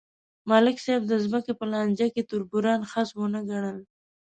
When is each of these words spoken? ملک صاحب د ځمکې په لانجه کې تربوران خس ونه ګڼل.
ملک 0.49 0.77
صاحب 0.85 1.03
د 1.07 1.13
ځمکې 1.23 1.53
په 1.59 1.65
لانجه 1.71 2.07
کې 2.13 2.27
تربوران 2.29 2.79
خس 2.91 3.09
ونه 3.15 3.41
ګڼل. 3.49 3.77